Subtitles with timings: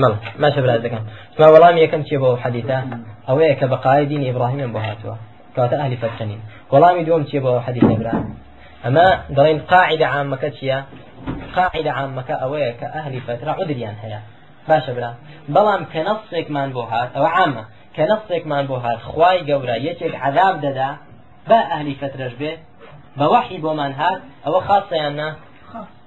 [0.00, 0.12] مەڵ
[0.42, 1.02] ماشە برازەکەم
[1.38, 2.78] ما وەڵام یەکەم چێ بۆ حەدیثە
[3.28, 5.16] ئەوەیە کە بەقای دینی ئیبراهیم بۆ هاتووە.
[5.54, 6.40] کەواتە ئەهلی فەرچەنین
[6.72, 8.14] وەڵامی دوم چێ بۆ حەدیثە برا؟
[8.84, 10.78] ئەمە دەڵێن قاعدە عامەکە چییە؟
[11.56, 14.20] قاعدە عامەکە ئەوەیە کە ئەهلی فترە عودریان هەیە.
[14.68, 15.10] باشە برا
[15.54, 17.64] بەڵام کە نەفسێکمان بۆ هات ئەوە عامە.
[17.94, 20.90] کە نەفسێکمان بۆ هات خوای گەورە یەکێک عذاب دەدا
[21.48, 22.52] با ئەهلی فترەش بێ
[23.18, 25.28] بە وحی بۆمان هات ئەوە خاصەیان نا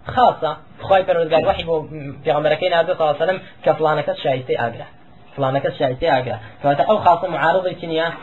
[0.07, 1.87] خاصة خواهي پروردگار وحي بو
[2.25, 4.85] پیغمبركين عبد صلى الله عليه وسلم كفلانك شايستي أقرأ
[5.37, 5.65] فلانك
[6.09, 8.13] أقرأ فهذا أو خاصة معارضة كنيا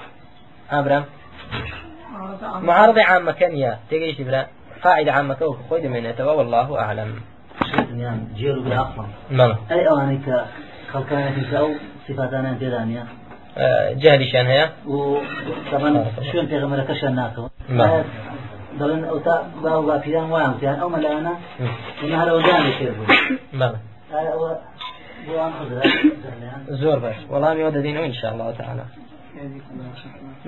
[0.70, 1.04] أبرم
[2.60, 4.46] معارضة عامة كنيا تيجي تبرا
[4.84, 7.20] قاعدة عامة كوك خويد من يتوى والله أعلم.
[8.72, 10.26] أصلا نعم أي أوانيك
[10.92, 11.68] خلقانك أو
[12.08, 13.06] صفاتنا تيرانيا
[14.02, 18.04] جهلي شان هي وطبعا شو انت غمرك شان ناكو نعم
[18.80, 21.34] دەڵێن ئەو تا با و باپیران وایان وتیان ئەو مەلایانە
[22.00, 22.72] ئێمە هەرەوە دانی
[24.32, 24.50] ئەوە
[25.26, 25.82] بۆیان حەزرا
[26.82, 27.18] زۆر باش.
[27.32, 28.84] وەڵامی ئەوە دەدەینەوە إن شاء الله تعالى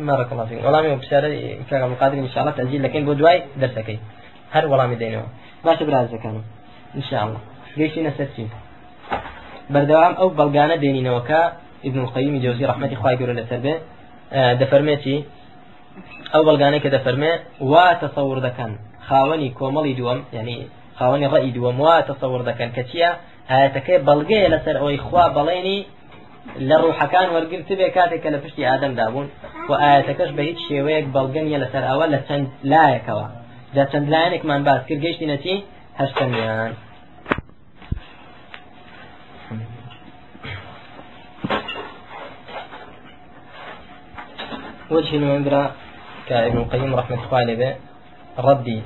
[0.09, 1.29] بارك الله فيك ئەو پرسیارە
[1.71, 3.99] کاگە مقادر إن شاء الله تەزیل دەکەین بۆ دوای دەرسەکەی
[4.55, 5.29] هەر وەڵامی دەینەوە
[5.67, 6.45] باشە برازەکانم
[6.99, 7.41] إن شاء الله
[8.19, 8.45] سەر چی
[9.75, 11.41] بەردەوام ئەو بەڵگانە دێنینەوەکە
[11.89, 13.75] ابن القيم جوزي رحمتي خواهي يقول لسر به.
[14.61, 15.25] دفرميتي
[16.33, 17.33] ئەو بەڵگانەی کە دەفەرمێ
[17.71, 18.73] وا تەسەور دەکەن.
[19.09, 20.57] خاوەنی کۆمەڵی دووەم یعنی
[20.99, 23.11] خاوەنی ڕەئی دووەم وا تەسەور دەکەن کە چییە؟
[23.51, 25.81] ئاەتەکەی بەڵگەیە لەسەر ئەوەی خوا بەڵێنی
[26.69, 29.27] لە ڕوحەکان وەرگرت کاتێک کە لە پشتی ئادەمدا بوون
[29.69, 33.27] و ئاەتەکەش بە هیچ شێوەیەک بەڵگەنیە لەسەر ئەوە لە چەند لایەکەوە.
[33.77, 35.57] دا چەند لایەنێکمان باس کرد گەیشتی نەچی؟
[36.01, 36.73] هەشتەمیان.
[44.95, 45.65] وجه نوێنرا
[46.29, 47.77] كابن القيم رحمة الله عليه
[48.39, 48.83] ردي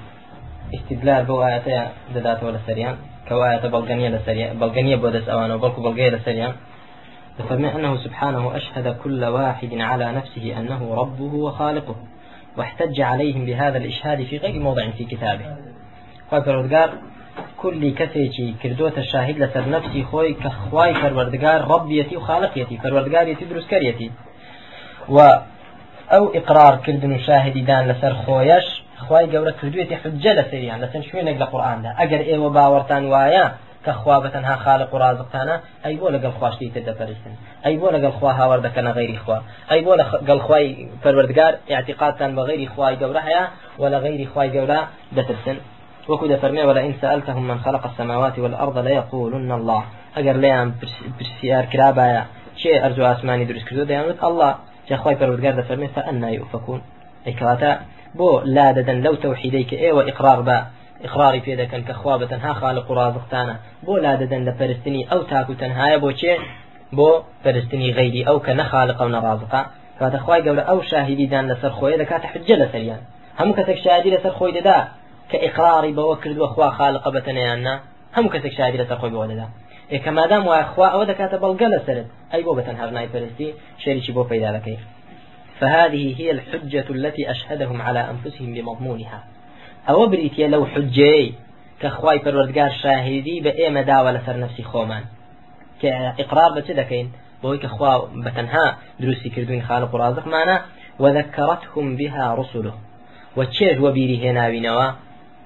[0.75, 2.97] استدلال بو آياتي ددات ولا سريان
[3.29, 6.53] كو آيات بلغانية لسريان بلغانية بودس أوان وبلغ بلغية لسريان
[7.49, 11.97] فمع أنه سبحانه أشهد كل واحد على نفسه أنه ربه وخالقه
[12.57, 15.57] واحتج عليهم بهذا الإشهاد في غير موضع في كتابه.
[16.31, 16.91] فالبردقار
[17.57, 24.11] كل كسيتي كردوت الشاهد لسر نفسي خوي كخواي فالبردقار ربيتي وخالقيتي فالبردقار يتدرس كريتي
[25.09, 25.29] و
[26.13, 28.67] ئەو ئقرارکردن و شاهدیدان لەسەر خۆیش
[29.05, 33.47] خی گەورە کردوێتی حجە لە سریان لەسەر شوێنێک لە قورآاندا ئەگەر ئێوە باوەڕتان وایە
[33.85, 38.13] کە خوا بەتەنها خاڵق و رازقتانە ئەی بۆ لەگەڵ خواشتی تر دەپەرستن ئەی بۆ لەگەڵ
[38.19, 39.39] خوا هاوار دەکەنە غیری خوا.
[39.71, 40.67] ئەی بۆ لەگەڵ خی
[41.03, 43.45] پەروەردگار اعتقادتان بە غیری خوای گەورە هەیە
[43.81, 44.81] و لە غیری خوای گەورە
[45.17, 45.59] دەترسن
[46.11, 49.83] وكو دفرمي ولئن سألتهم من خلق السماوات والأرض ليقولن الله.
[50.19, 50.69] أجر ليان
[51.19, 52.23] برسيار كرابايا.
[52.63, 54.55] شيء أرجو أسماني درس كردو ديان الله
[54.89, 56.81] جاخوای پەروەردگار دەفەرمێت فأنا يؤفكون.
[57.25, 57.73] ئەی کەواتە
[58.19, 58.67] بۆ لا
[59.71, 60.59] کە ئێوە ئیقرار بە
[61.05, 63.57] ئقراری پێ دەکەن کە خوا بە تەنها خالق و رازقتانە
[63.87, 66.35] بۆ لا دەدەن لە پەرستنی ئەو تاکو تەنهایە بۆ چێ؟
[66.97, 67.11] بۆ
[67.45, 69.63] پەرستنی غەیری ئەو کە نەخالق و نەڕازقا
[69.99, 73.03] کاتە خوای گەورە ئەو شاهیدیدان لەسەر خۆی دەکاتە حجە لە سەریان.
[73.39, 74.79] هەموو کەسێک شادی لەسەر خۆی دەدا
[75.31, 76.69] کە ئقراری بەوە کردووە خوا
[77.17, 77.75] بەتەنەیاننا
[78.17, 79.47] هەموو کەسێک شادی لەسەر خۆی بەوە دەدا.
[79.93, 83.51] ئێکە مادام وای خوا ئەوە دەکاتە بەڵگە لەسرت ئەی بۆ بەتەنها نای پەرستی
[83.83, 84.79] شەریکی بۆ پەیدا دەکەی
[85.61, 89.25] فهذه هي الحجة التي أشهدهم على أنفسهم بمضمونها.
[89.89, 91.35] أو بريتيا لو حجي
[91.81, 95.05] كخواي پروردگار شاهدي بإيما داوة لسر نفسي خومان
[95.83, 97.13] كإقرار بتدكين
[97.43, 100.63] بوي كخوا بتنها دروسي كردوين خالق ورازق معنا
[100.99, 102.75] وذكرتهم بها رسله.
[103.37, 104.93] وتشير وبيري هنا بنوا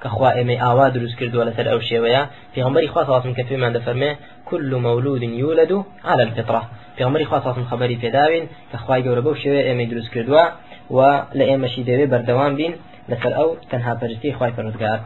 [0.03, 4.17] كخوا إمي آوا دروس كردو لسر أو شيويا في غنبري خوا صلاة كتبه من دفرمه
[4.45, 6.71] كل مولود يولد على الفطرة.
[6.97, 10.45] في غنبري خوا صلاة خبري في داوين كخوا يقول بو شيويا إمي دروس كردوا
[10.91, 12.75] ولإما شي ديوي بردوان بين
[13.09, 15.01] لسر أو تنها برستي خواي فردقار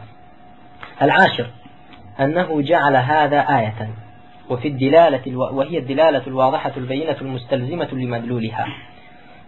[1.01, 1.47] العاشر
[2.19, 3.89] أنه جعل هذا آية
[4.49, 5.37] وفي الدلالة.
[5.37, 8.65] وهي الدلالة الواضحة البينة المستلزمة لمدلولها.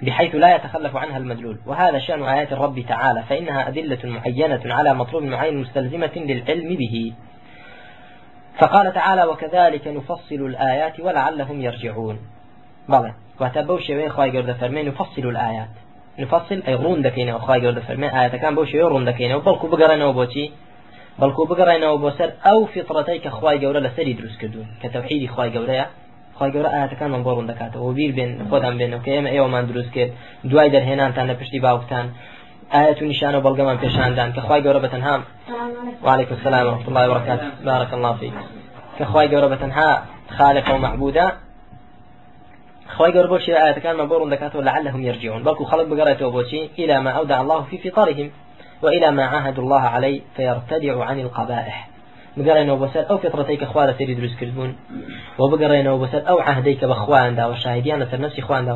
[0.01, 1.57] بحيث لا يتخلف عنها المدلول.
[1.65, 7.13] وهذا شأن آيات الرب تعالى فإنها أدلة معينة على مطلوب معين مستلزمة للعلم به.
[8.59, 12.19] فقال تعالى وكذلك نفصل الآيات ولعلهم يرجعون.
[12.89, 15.69] بلى وتبو شوي خوای گەورە دەفەرمێ نفصل الآيات.
[16.19, 18.19] نفصل أي ڕوون دەکەینەوە خوای گەورە دەفەرمێ.
[18.19, 20.51] ئایاتەکان بۆ شوێ ڕوون دەکەینەوە وبلكو بقرنا وبوتي
[21.21, 24.87] بەڵکو بگەڕێنەوە بۆ سەر ئەو فطرەتەی کە خی گەورە لەسەری دروست کردوون کە
[26.39, 30.11] خی گەورە ئاەتەکانمان بۆ ڕوون دەکاتەوە بیر بێن خۆدان بێنەوە کە ئێمە ئێوەمان دروست کرد
[30.49, 32.05] دوای دەرهێنانتان لە پشتی باوکتان.
[32.73, 34.29] ئاەت و نیشان و بەڵگەمان پێشاندان.
[34.35, 35.15] کە خی گەورە بەتەنها.
[36.03, 38.33] وعليكم السلام ورحمة الله وبركاته بارك الله فيك
[38.99, 40.05] کە خوای گەورە بەتەنها
[40.37, 41.31] خالق و مەعبودە
[42.87, 45.43] خوای گەورە بوشي آيات كان مبور دكاتو لعلهم يرجعون.
[45.43, 48.31] بەڵکو خەڵق بگەڕێتەوە بوشي إلى ما أودع الله في فطرهم
[48.81, 51.87] وإلى ما عاهدوا الله عليه فيرتدع عن القبائح.
[52.37, 54.71] بگەڕێنەوە بەسەر ئەو فطرەتەی کە خوا لەسەری دروست کردبوون
[55.39, 58.73] و بگەڕێنەوە بەسەر ئەو عهدەی کە بە خواندا و شاهدیان لەسەر نفسی خواندا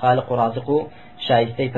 [0.00, 0.88] خالق و رازق و
[1.26, 1.70] شایستەی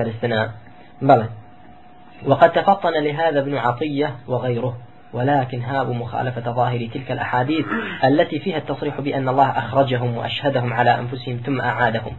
[2.26, 4.74] وقد تفطن لهذا ابن عطية وغيره
[5.12, 7.66] ولكن هابوا مخالفة ظاهر تلك الأحاديث
[8.04, 12.16] التي فيها التصريح بأن الله أخرجهم وأشهدهم على أنفسهم ثم أعادهم.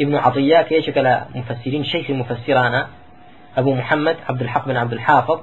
[0.00, 2.86] ابن عطية كيشكل مفسرين شيخ المفسران
[3.56, 5.40] أبو محمد عبد الحق بن عبد الحافظ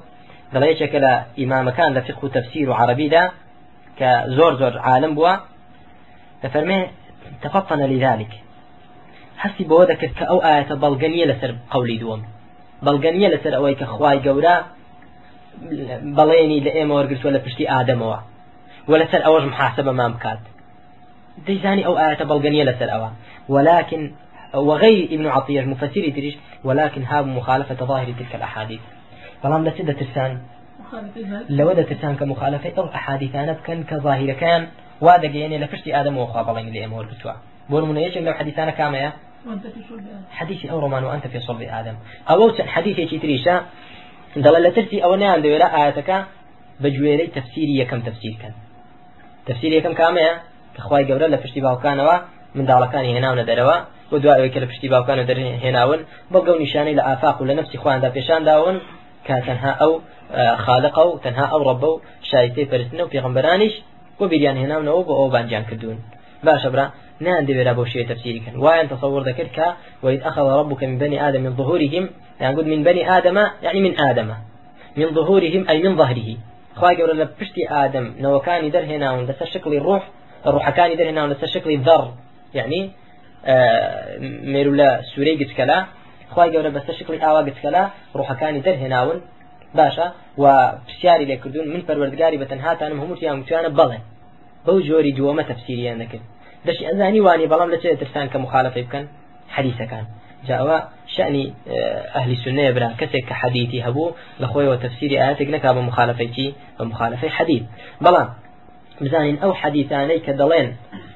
[0.53, 3.23] دڵ یەکێکە لە ئیمامەکان لە فقه و تفسیر و عربیدا
[3.99, 5.33] کە زۆر زۆر عالم بووە
[6.43, 6.79] دەفەرمێ
[7.43, 8.31] تفطن لذلك.
[9.43, 12.21] هەستی بەوە دەکرد کە ئەو ئاەتە بەڵگەنیە لەسەر قولی دووەم
[12.85, 14.55] بەڵگەنیە لەسەر ئەوەی کە خوای گەورە
[16.17, 18.19] بەڵێنی لە ئێمە وەرگرتووە لە پشتی ئادەمەوە
[18.89, 20.41] و لەسەر ئەوەش محاسبە مان بکات
[21.47, 23.09] دەیزانی ئەو ئاەتە بەڵگەنیە لەسەر ئەوە
[23.53, 24.01] ولكن
[24.69, 28.83] وغير ابن عطية المفسر تريش ولكن هاب مخالفة ظاهر تلك الأحاديث.
[29.43, 30.31] بەڵام لە چ دەترسان؟
[31.57, 34.61] لەوە دەترسان کە مخالفەی ئەو ئەحادیثانە بکەن کە ظاهیرەکان
[35.05, 37.35] وا دەگەێنێ لە پشتی ئادەمەوە خوا بەڵێن لە ئێمە وەرگتووە.
[37.69, 39.11] بۆ نمونە یەکێک لەو حەدیثانە کامەیە؟
[40.39, 41.95] حديث أو رومان وأنت في صلب آدم
[42.29, 42.39] أو
[42.75, 43.55] حديث يجي تريشا
[44.35, 46.09] دل لا ترسي أو نعم دولا آياتك
[46.81, 48.53] بجويري تفسيري كم تفسير كان
[49.47, 50.31] تفسيري كم كامية
[50.75, 52.17] كخواي قبل لا فشتي باو كانوا
[52.55, 53.77] من داڵەکانی هێناونە دەرەوە
[54.11, 55.99] بۆ دوایەوەی کە لە پشتی باوکانە دەرهێناون
[56.33, 58.75] بەڵگە و نیشانەی لە ئافاق و لە نفسی خواندا پێشان داون
[59.27, 59.91] کە تەنها ئەو
[60.65, 63.75] خالقە و تەنها ئەو ڕەبە و شایستەی پەرستنە و پێغمبەرانیش
[64.19, 64.25] بۆ
[65.07, 65.99] بۆ بانجیان کردوون.
[66.45, 66.85] باشە برا
[67.25, 69.67] نان دەبێرا بۆ شوێ تفسيري كان وان تصور ذكر كا
[70.03, 72.09] وإذ أخذ ربك من بني آدم من ظهورهم
[72.41, 74.29] يعني قد من بني آدم يعني من آدم
[74.97, 76.29] من ظهورهم أي من ظهره
[76.75, 80.03] خواهي قول لبشتي آدم نو كان در هنا ولسا شكل الروح
[80.47, 82.11] الروح كان در هنا ولسا شكل الذر
[82.53, 82.91] يعني
[83.45, 84.17] آه
[84.53, 85.85] ميرولا سوري قد كلا
[86.33, 87.83] خواهي قول بس شكل آوا قد كلا
[88.17, 89.01] روح كان در هنا
[89.77, 90.07] باشە
[90.37, 93.99] و پرسیاری لێکردون من پەروەردگاری بە تەنهاتانم هەمووتیان وتیانە بڵێ.
[94.65, 96.25] بەو جۆری دووەمە تەفسیریان دەکرد.
[96.67, 99.05] دەشی ئەزانی وانی بەڵام لە چێ ترسان کە مخالفی بکەن؟
[99.55, 100.05] حەدیسەکان.
[100.47, 100.77] جاوە
[101.15, 101.45] شأنی
[102.15, 102.89] ئەهلی سنەیە برا.
[102.99, 106.47] کەسێک کە حەدیتی هەبوو لە خۆیەوە تەفسیری ئاەتێک نەکا بە مخالفەیتی
[106.77, 107.63] بە مخالفەی حەدید
[108.05, 108.29] بەڵام
[109.03, 110.69] بزانین ئەو حەدیثانەی کە دەڵێن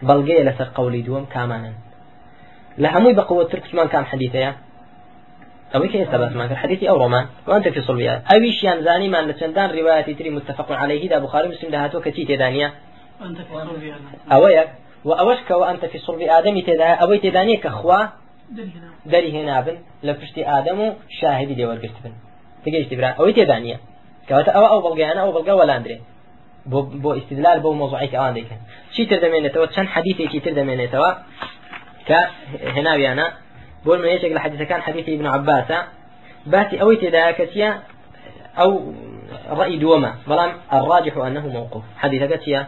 [0.07, 1.75] بەڵگەیە لەسەر قولی دووەم کامانن.
[2.83, 4.51] لە هەمووی بەقوە ترکسمان کام حەدیثەیە
[5.73, 9.69] ئەوەی کە ئێستا بەسمان کرد أو رومان؟ وأنت في صلبيات أويش يان زاني من لسندان
[9.79, 12.73] رواية تري متفق عليه دا بخاري مسلم ده هاتو كتي تدانية.
[14.31, 14.69] أويك
[15.05, 18.05] وأوشك وأنت في صلب آدم تدا أوي تدانية كخوا؟
[19.05, 19.61] دري هنا.
[19.61, 19.77] بن.
[20.03, 22.13] لفشتي آدم شاهدي دي ورقشت بن.
[22.65, 23.07] تجيش تبرا.
[23.07, 23.79] أوي تدانية.
[24.29, 26.01] كواتا أو أو بلغي أنا أو بلغي ولا أندري.
[26.65, 28.47] بو بو استدلال بو موضوعي كأوان ديك.
[28.91, 31.11] شي تردمين توا؟ شن حديثي شي تردمين توا؟
[32.07, 33.46] كهنا بيانا.
[33.88, 35.72] بول من يشك لحديث كان حديث ابن عباس.
[36.81, 37.80] أوي تدا كتيا
[38.60, 38.94] أو
[39.50, 40.16] رأي دوما.
[40.28, 41.84] بلام الراجح أنه موقوف.
[41.98, 42.68] حديث كتيا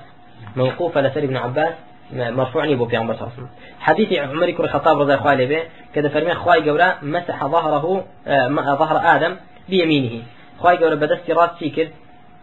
[0.55, 1.73] موقوف على سر ابن عباس.
[2.13, 3.49] مرفوع أبو في عمر صلى الله عليه وسلم.
[3.79, 5.63] حديث عمر بن الخطاب رضي الله عنه
[5.95, 8.05] كذا فرمي خواي جورا مسح ظهره
[8.81, 9.35] ظهر آدم
[9.69, 10.23] بيمينه.
[10.59, 11.87] خواي جورا بدست راس سيكر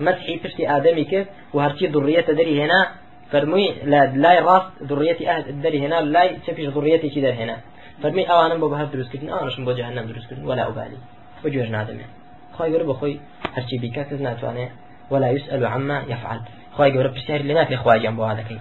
[0.00, 1.24] مسحي بشتي آدمي كر
[1.54, 2.88] وهرتي ذرية دري هنا.
[3.32, 7.56] فرمي لا لا راس ذريتي أهل دري هنا لا تفيش ذريتي كده هنا.
[8.02, 10.96] فرمي أو أنا ببهر دروس كتن أو أنا بو جهنم دروس كتن ولا أبالي.
[11.44, 11.98] وجوه نادم
[12.52, 13.20] خواي جورا بخوي
[13.56, 14.70] هرتي بيكاك ناتوانه
[15.10, 16.40] ولا يسأل عما يفعل.
[16.72, 18.60] خواي جورا بسهر لنا في خواي جنبه هذا كيف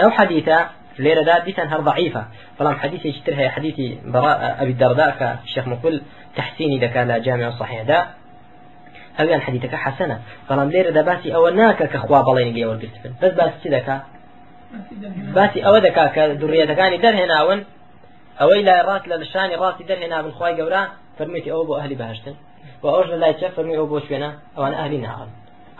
[0.00, 0.66] أو حديثة
[0.98, 2.26] ليرة دا ديتان هر ضعيفة
[2.58, 6.02] فلام حديث يشترها حديث براء أبي الدرداء كالشيخ مقبل
[6.36, 8.06] تحسيني دكا لا جامع الصحيح دا.
[9.14, 10.20] هل يعني حديثك حسنة.
[10.48, 12.90] فلام ليرة دا باسي أو ناكا كخوا بلين لي أول قلت
[13.22, 14.02] بس باس دكا
[15.34, 16.06] باسي أو دكا
[18.40, 20.88] أو إلى راس للشاني راسي در هنا من خواي قورا
[21.18, 22.34] فرميتي أو بو أهلي بهشتن.
[22.82, 25.28] وأوجد لا يتشف فرمي أو بو شوينا أو أنا أهلي نهار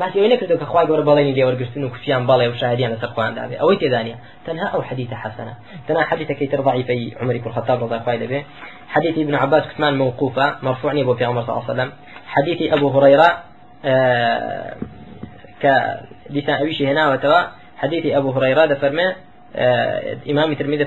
[0.01, 3.35] باسی ئەوەی نەکردو کە خخوای گەورە بەڵێنی لێوەرگرتن و کوفیان بەڵێ و شاهدیان لەسەر خۆیان
[3.39, 5.55] دابێ ئەوەی تێدانە تەنها ئەو حديث حسنة
[5.89, 8.45] تەنها حديثەکەی تر ضعيفي عمر بن الخطاب رضي الله عنه
[8.89, 11.93] حديث ابن عباس كتمان موقوفة مرفوع أبو في عمر صلى الله عليه وسلم.
[12.27, 13.43] حديث أبو هريرة
[13.85, 14.77] آه
[15.63, 17.41] كديسان أبيشي هنا وتوا.
[17.77, 19.07] حديث أبو هريرة ده فرمي
[19.57, 20.85] آه إمام الترمذي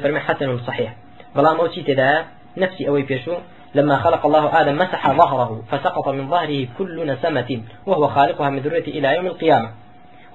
[1.35, 2.25] فرمي حسن صحيح بلا موتي تدا.
[2.57, 3.35] نفسي أوي بيشو
[3.75, 8.89] لما خلق الله آدم مسح ظهره فسقط من ظهره كل نسمة وهو خالقها من ذريته
[8.89, 9.71] إلى يوم القيامة.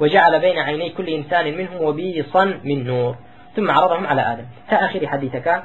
[0.00, 3.16] وجعل بين عيني كل إنسان منهم وبيصا من نور.
[3.56, 4.44] ثم عرضهم على آدم.
[4.70, 5.62] تا آخر حديثك.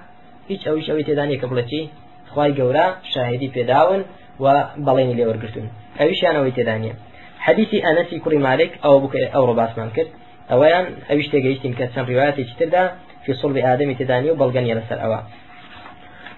[0.50, 1.90] هيش أو هيش أو تداني قبلتي
[2.36, 4.06] خواي جورا شاهدي في داون
[4.40, 5.70] وبلين اللي ورقرتون
[6.02, 6.94] أويش أنا ويتداني
[7.40, 10.08] حديثي أنسي كري مالك أو بك أو رباس مانكر
[10.52, 12.96] أولا أويش تجيشتين كتسان رواياتي تتدا
[13.26, 15.24] في صلب آدم تداني وبلغني لسر أوان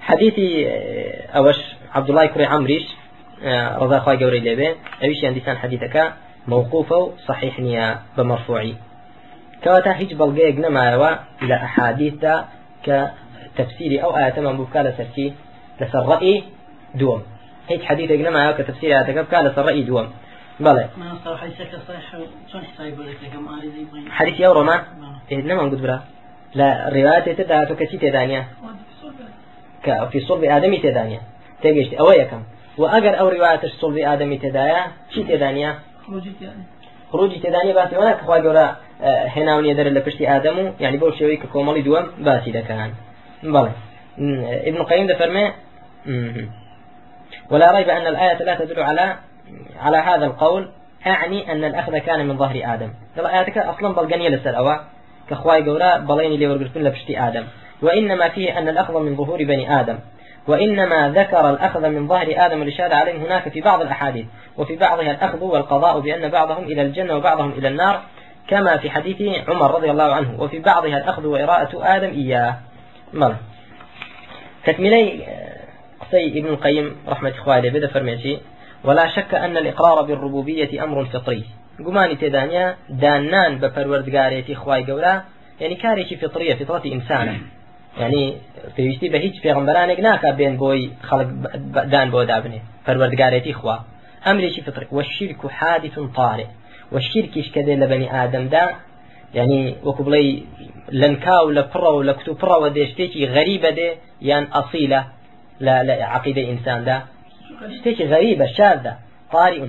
[0.02, 0.68] حديثي
[1.36, 1.60] أوش
[1.96, 2.84] عبد الله كري عمريش
[3.84, 6.14] رضا خواه قوري لبي أويش يندسان حديثك؟
[6.48, 8.76] موقوفة وصحيح نيا بمرفوعي.
[9.64, 11.10] كواتا هيج بلغيق نمايوا
[11.42, 12.26] إلى أحاديث
[12.84, 15.34] كتفسير أو آيات من بفكالة سركي
[15.82, 16.44] لسر رأي
[16.96, 17.24] دوم.
[17.70, 20.10] هيج حديث نمايوا كتفسير آيات بفكالة لسر رأي دوم.
[20.60, 20.90] بلى.
[24.10, 24.86] حديث يورو ما
[25.32, 26.04] إيه نما نقول برا.
[26.56, 28.46] لا رواية تدا تكشي تدانيا
[30.12, 31.22] في صلب آدمي تدانيا
[31.62, 32.44] تيجي أويا كم؟
[32.78, 34.82] وأجر أو رواية صلب آدمي تدايا
[35.14, 35.76] شي تدانيا
[37.12, 38.68] خروجی تێدانی باسی وەنا کەخوای گەورە
[39.36, 42.92] هێناونیە دەر لە پشتی ئادەم و یعنی بۆ شێوەی کە کۆمەڵی دووەم باسی دەکەن.
[43.56, 43.72] بەڵێ
[44.70, 45.46] ابن القيم دفرمي
[47.52, 49.16] ولا ريب أن الآية لا تدل على
[49.86, 50.64] على هذا القول.
[51.08, 52.92] أعني أن الأخذ كان من ظهر آدم.
[53.16, 54.76] قال آياتك أصلا بلغنية لسر أوا.
[55.30, 57.44] كخواي قورا بليني لي ورقلتون لبشتي آدم
[57.82, 60.00] وإنما فيه أن الأخذ من ظهور بني آدم.
[60.48, 64.26] وإنما ذكر الأخذ من ظهر آدم الإشارة عليه هناك في بعض الأحاديث.
[64.58, 68.02] وفي بعضها الأخذ والقضاء بأن بعضهم إلى الجنة وبعضهم إلى النار
[68.48, 70.42] كما في حديث عمر رضي الله عنه.
[70.42, 72.58] وفي بعضها الأخذ وإراءة آدم إياه.
[73.14, 73.36] مر
[74.66, 75.24] تكملي
[76.02, 78.40] قصي ابن القيم رحمة إخواني بدا فرميتي
[78.84, 81.46] ولا شك أن الإقرار بالربوبية أمر فطري.
[81.86, 85.22] قماني تدانيا دانان بپروردگاريتي خواي قولا
[85.62, 87.28] يعني كاريشي فطرية فطرة إنسان
[88.00, 88.34] يعني
[88.78, 91.30] پێویستی بە هیچ پێغمبەرانێک ناکە بێن بۆی خەڵک
[91.94, 93.78] دان بۆ دابنێ پەروەردگارێتی خوا.
[94.26, 96.48] ئەمرێکی فتر وەشیرک و حادث طارئ
[96.94, 98.66] وەشیرکیش کە دێ لە بەنی ئادەمدا
[99.38, 100.24] يعني وەکو بڵێ
[101.02, 103.90] لەنکاو لە پڕە و لە کتو پڕەوە دێ شتێکی غەریبە دێ
[104.30, 105.02] یان ئەسیلە
[105.66, 106.98] لە عقیدە ئینساندا
[107.78, 108.94] شتێکی غەریبە شاردە
[109.34, 109.60] طارئ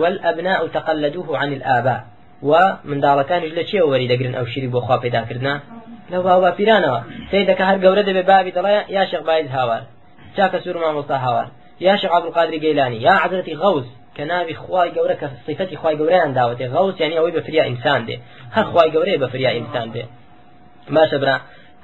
[0.00, 2.00] والأبناء تقلدوه عن الآباء.
[2.42, 5.54] ومن داڵەکانیش لە چێ وەری دەگرن ئەو شیری بۆ خوا پێداکردنا
[6.12, 7.00] لەو باوە پیرانەوە.
[7.30, 9.82] سی دەکە هەر گەورە دەبێ بابی دەڵێ یا شێخ باید هاوار.
[10.36, 11.46] چاکە سوور مامۆستا هاوار.
[11.86, 13.86] یا شێخ عبدالقادری گەیلانی یا حەزرەتی غەوس
[14.16, 16.66] کە ناوی خوای گەورە کە صفەتی خوای گەورەیان داوەتێ.
[16.74, 18.16] غەوس یعنی ئەوەی بە فریا ئینسان دێ.
[18.56, 20.04] هەر خوای گەورەیە بە فریا ئینسان دێ.
[20.94, 21.36] باشە برا.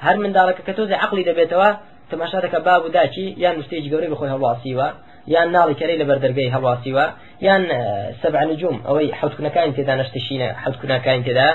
[0.05, 1.71] هەر منداڵەکە کە تۆزی عقلی دەبێتەوە
[2.11, 4.31] تەماشا دەکە باب و داچی یان مستێج گەورەی بخۆی
[5.35, 7.07] یان ناڵی کەرەی لە بەردەرگەی هەڵواسیوە
[7.47, 7.63] یان
[8.23, 11.49] سەبع نجوم ئەوەی حوتکونەکان تێدا نەشتشینە حوتکونەکان تێدا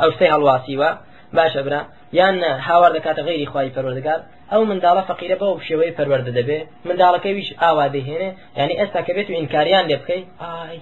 [0.00, 0.90] ئەو شتەی هەڵواسیوە
[1.36, 1.80] باشە برا
[2.12, 2.36] یان
[2.68, 4.20] هاوار دەکاتە غیری خی پەروەردگار
[4.52, 6.58] ئەو منداڵە فەقیرە بەو شێوەی پەروەردە دەبێ.
[6.88, 10.78] منداڵەکەی ویش ئاوا دەهێنێ ینی ئێستا کە بێت و ئینکاریان لێ بکەی ئای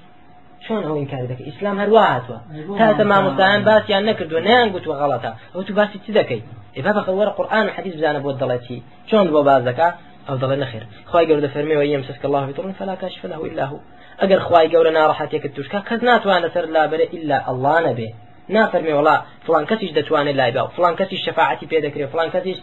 [0.64, 2.38] چۆن ئەو ئینکاری دەکەی؟ ئیسلام هەروە هاتووە.
[2.78, 5.30] تا ئێستا مامۆستایان باسییان نەکردو نیان گوتوە غەڵەتە.
[5.54, 6.42] ئەو تو باسی چی دەکەی؟
[6.76, 8.78] ئێبا بەخەوەرە قورآن حەدیث بزانە بۆ دەڵێتی.
[9.08, 9.88] چۆن بۆ باز دەکا؟
[10.28, 13.78] ئەو دەڵێ نەخێر خوای گەورە فەرمی وە يمسك الله بضر فلا كاشف له إلا هو.
[14.22, 18.08] ئەگەر خوای گەورە ناڕەحەتێکت توشکا کەس ناتوانە سەر لابرە إلا الله نەبێ
[18.54, 19.16] نافەرمی وڵا
[19.46, 22.58] فلان کەسیش دەتوانێت لای باو فلان کەسی شفاعتی پێ دەکرێت فلان کەسیش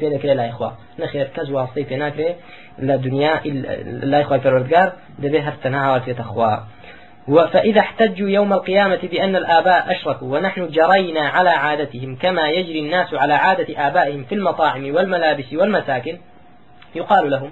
[0.00, 0.70] پێ دەکرێت لای خوا
[1.02, 2.36] نەخێر کەس واستەی ناکرێت
[2.88, 3.34] لە دنیا
[4.12, 4.88] لای خۆی پەروەردگار
[5.22, 6.54] دەبێ هەر تەنها هاواتێتە خوا
[7.52, 13.34] فإذا احتجوا يوم القيامة بأن الآباء أشركوا ونحن جرينا على عادتهم كما يجري الناس على
[13.34, 16.18] عادة آبائهم في المطاعم والملابس والمساكن
[16.94, 17.50] يقال لهم.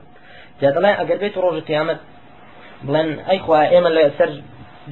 [0.60, 2.00] جادڵای ئەگەر بێت ڕۆژ قیامەت
[2.86, 4.30] بڵێن ئەیخوا ئێمە لە سەر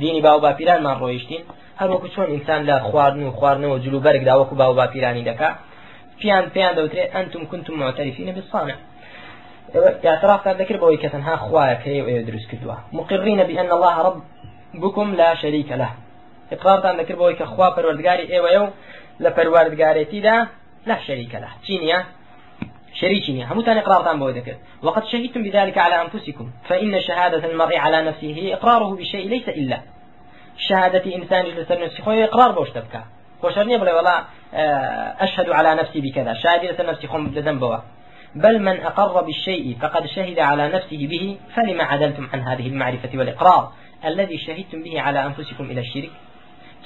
[0.03, 1.43] دینی باو باپیرانمان ڕۆیشتین
[1.81, 5.51] هەروەکو چۆن ئینسان لە خواردن و خواردنەوە جلو بەرگدا وەکو باو باپیرانی دەکا.
[6.21, 8.77] پیان پێیان دەوترێت ئەنتم کنتم معتەریفینە بسانە
[10.05, 14.23] اعترافان ذكر بوي كتن ها خواك هي يدرس كدوا مقرين بأن الله رب
[14.75, 15.91] بكم لا شريك له.
[16.53, 18.69] اقرارتان ذكر بوي كخوا پروردگاري ايو ايو
[19.21, 20.47] لپروردگاري تيدا
[20.87, 21.49] لا شريك له.
[21.67, 22.05] چينيا
[23.01, 26.51] شريكني هموتان إقرار تان بوي ذكر وقد شهدتم بذلك على أنفسكم.
[26.69, 29.81] فإن شهادة المرء على نفسه هي إقراره بشيء ليس إلا.
[30.59, 33.01] شهادة إنسان لسر نفسي خوي إقرار بوش تبكى.
[33.43, 34.25] خوشرني بلا والله
[35.21, 36.35] أشهد على نفسي بكذا.
[36.35, 37.77] شهادة لسر نفسي خوم بذنبوا
[38.35, 43.73] بل من أقر بالشيء فقد شهد على نفسه به فلما عدلتم عن هذه المعرفة والإقرار
[44.05, 46.11] الذي شهدتم به على أنفسكم إلى الشرك؟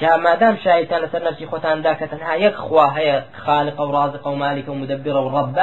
[0.01, 5.17] جاء ما دام شاهدتان لسر نفسي خوتان ذاك تنها يكخوا هي خالق ورازق ومالك ومدبر
[5.17, 5.59] ورب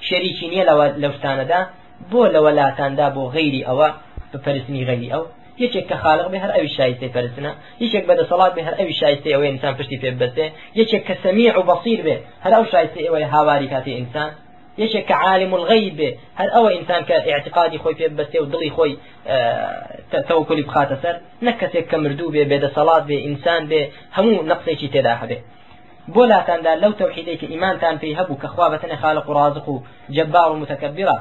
[0.00, 1.66] شريكين لو لو دا
[2.10, 3.90] بو لولاتان دا بو غيري أو
[4.34, 5.26] بفرسني غيري أو
[5.62, 7.52] یەکێک کە خالق بێ هەر ئەوی شایسته پەرستنە
[7.84, 10.46] یەکێک بەدە سەڵات بێ هەر ئەوی شایسته ئەوەی ئینسان پشتی پێ بەستێ
[10.80, 14.30] یەکێک کە سەمیع و بەصیر بێ هەر ئەو شایسته ئەوەی هاواری کاتی ئینسان
[14.82, 16.10] یەکێک کە عالم الغیب بێ
[16.40, 18.94] هەر ئەوە ئینسان کە اعتقادی خۆی پێ بەستێ و دڵی خۆی
[20.28, 21.16] تەوکلی بخاتە سەر.
[21.46, 23.80] نەک کەسێک کە مردوو بێ بێدە سەڵات بێ ئینسان بێ
[24.16, 25.38] هەموو نقصێکی تێدا هەبێ.
[26.08, 29.66] بۆ لاتاندا لەو تەوحیدەی کە ئیمانتان پێی هەبوو کە خوا خالق رازق
[30.10, 31.18] جبار و متكبرة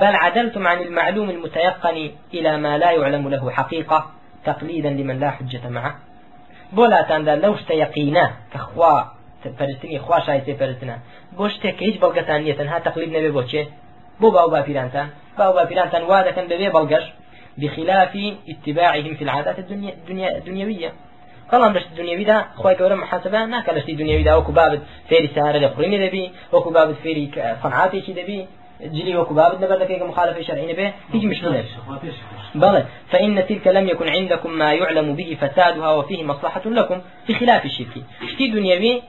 [0.00, 4.06] بل عدلتم عن المعلوم المتيقن إلى ما لا يعلم له حقيقة
[4.44, 5.94] تقليدا لمن لا حجة معه.
[6.72, 9.16] بولا تاندا لو يقينا كخوا
[9.58, 10.96] پەرستنی خوا شایسته پەرستنە
[11.38, 13.62] بۆ شتێک هیچ بەڵگەتان نیە تەنها تەقلید نەبێ بۆچێ
[14.20, 16.18] بۆ باو باپیرانتان باو باپیرانتان وا
[18.52, 20.90] اتباعهم في العادات الدنيا الدنيا الدنيوية
[21.50, 25.98] بەڵام لەشت دنیاویدا خۆی گەورە محاسبە ناکە لەشتی دنیاویدا وەکو بابت فێری سارە لە خوڕینی
[26.04, 26.24] دەبی
[26.54, 27.24] وەکو بابت فێری
[27.62, 28.40] صنعاتێکی دەبی
[28.96, 31.64] جلي وكو بابت نبر لك مخالفة شرعية به هيج مشكلة
[32.54, 32.84] بلى.
[33.10, 37.94] فإن تلك لم يكن عندكم ما يعلم به فسادها وفيه مصلحة لكم في خلاف الشرك.
[38.32, 39.02] شتي دنيوي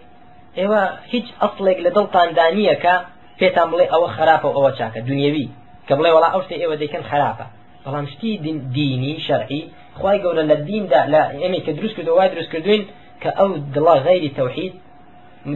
[0.58, 3.06] إيوا هيج أصلك لدلطان دانية كا
[3.40, 5.48] پێتان بڵێ ئەوە خراپە ئەوە چاکە دنیاوی
[5.88, 7.46] کە بڵێ وڵا ئەو شتێ ئێوە دەیکەن خراپە
[7.86, 8.32] بەڵام شتی
[8.78, 9.62] دینی شەرعی
[10.00, 12.84] خوای گەورە لە دیندا لە ئێمە کە دروست کردو وای دروست کردوین
[13.22, 14.74] کە ئەو دڵا غیری تەوحید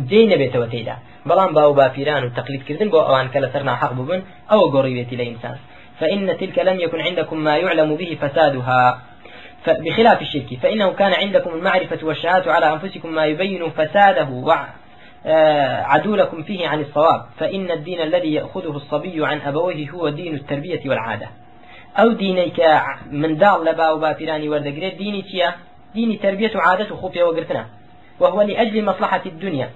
[0.10, 0.95] دێ نەبێتەوە تێدا.
[1.29, 4.21] بەڵام باو باپیران و تقلیدکردن بۆ ئەوان کە لەسەر ناحق بوون
[4.51, 5.57] ئەوە گۆڕیوێتی لە ئینسان.
[6.00, 8.81] فإن تلك لم يكن عندكم ما يعلم به فسادها.
[9.86, 14.29] بخلاف الشرك فإنه كان عندكم المعرفة والشهادة على أنفسكم ما يبين فساده
[15.25, 17.21] آه، عدولكم فيه عن الصواب.
[17.39, 21.27] فإن الدين الذي يأخذه الصبي عن أبويه هو دين التربية والعادة.
[22.00, 22.62] أو دينيك
[23.12, 25.55] من دار لبا وبافراني وردقريت ديني تيا
[25.93, 27.65] ديني تربية وعادة وخوفيا وقرتنا.
[28.19, 29.69] وهو لأجل مصلحة الدنيا.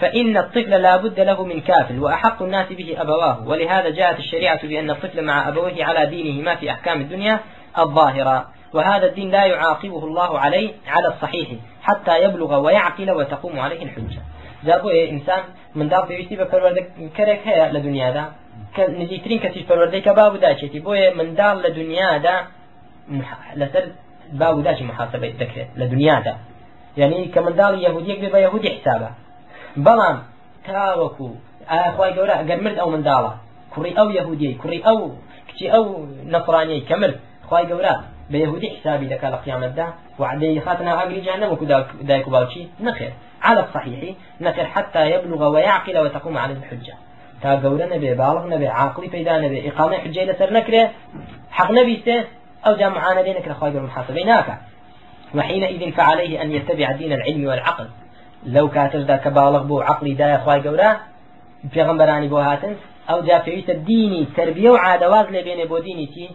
[0.00, 3.48] فإن الطفل لا بد له من كافل وأحق الناس به أبواه.
[3.48, 7.40] ولهذا جاءت الشريعة بأن الطفل مع أبويه على دينهما في أحكام الدنيا
[7.78, 8.48] الظاهرة.
[8.72, 11.48] وهذا الدين لا يعاقبه الله عليه على الصحيح
[11.82, 14.20] حتى يبلغ ويعقل وتقوم عليه الحجة.
[14.66, 15.42] جا بۆیە ئینسان
[15.78, 18.43] منداڵ پێویستی بە پەروەردەکەرێک هەیە لە دنیادا کە
[19.02, 22.36] نزیکترین کەسیش پەروەردەی کە بابوداچێتی بۆیە منداڵ لە دنیادا
[23.60, 23.84] لەسەر
[24.40, 26.34] بابوداچی محاسبەی دەکرێت لە دنیادا
[27.00, 29.10] یعنی کە منداڵی یهودیەک بێ بە یهودی حسابە
[29.86, 30.16] بەڵام
[30.66, 31.28] تاوەکو
[31.70, 33.32] ئاخوای گەورە ئەگەر مرد ئەو منداڵە
[33.72, 34.98] کوڕی ئەو یهودیەی کوڕی ئەو
[35.48, 35.84] کچی ئەو
[36.34, 37.16] نەفرانیەی کە مرد
[37.48, 37.94] خوای گەورە
[38.30, 39.86] بە یهودی حسابی دەکات لە قیامەتدا
[40.20, 41.64] وعدەی خاتنا ئاگری جانە وەکو
[42.08, 43.12] دایک و باوکی نەخێر
[43.44, 46.94] على الصحيح نكر حتى يبلغ ويعقل وتقوم عليه الحجة.
[47.46, 50.90] قولنا نبي بالغ نبي عاقلي بيدا نبي إقامة حجة لسر نكره
[51.50, 52.24] حق نبي سه
[52.66, 54.58] أو معانا دي نكره خواهي المحاسبين ناكا
[55.34, 57.88] وحينئذ فعليه أن يتبع دين العلم والعقل.
[58.46, 60.96] لو كاتر دا كبالغ بو عقلي دا خواهي قولا
[61.74, 62.74] پیغمبرانی بۆ هاتن.
[63.08, 66.26] ئەو جا پێویستە دینی تربیە و عادەواز لێ بێنێ بۆ دینی چی؟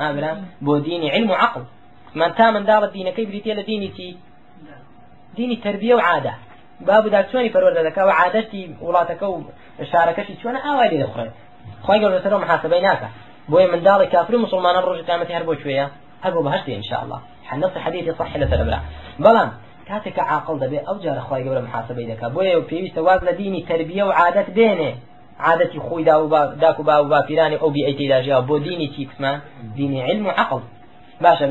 [0.00, 0.32] ئابرا
[0.66, 1.62] بۆ دینی علم و عقل.
[2.14, 4.08] من تا منداڵە دینەکەی بریتە لە دینی چی؟
[5.36, 6.00] دینی تربیە و
[6.82, 9.44] عادە بابدا چۆنی پەروەردە دەکا و عادەتی وڵاتەکە و
[9.92, 11.32] شارەکەشی چۆنە ئاوای لێ دەخڕێت
[11.86, 13.08] خوای گەورە لەسەر محاسبەی ناکە
[13.50, 15.86] بۆیە منداڵی کافر مسلمانە ڕۆژی قیامەتی هەر بۆ کوێیە
[16.24, 18.80] هەر بۆ بەهشتی ان شاء الله چەند حديثی صحيحی لەسەرە برا
[19.24, 19.50] بەڵام
[19.88, 24.04] کاتێک عاقل دەبێ ئەو جارە خوای گەورە محاسبەی دەکا بۆیە پێویستە واز لە دینی تربیە
[24.08, 24.92] و عادەت بێنێ
[25.46, 26.28] عادەتی خۆی دا و
[26.62, 29.36] داک و با و باپیرانی ئەو بی ئەیتیداژیا بۆ دینی چی قسمان
[29.76, 30.62] دینی علم و عقل.
[31.24, 31.46] باشە